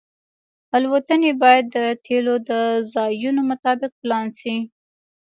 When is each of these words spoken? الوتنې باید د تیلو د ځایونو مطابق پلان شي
الوتنې 0.75 1.31
باید 1.41 1.65
د 1.75 1.77
تیلو 2.05 2.35
د 2.49 2.51
ځایونو 2.93 3.41
مطابق 3.49 3.91
پلان 4.01 4.25
شي 4.39 4.55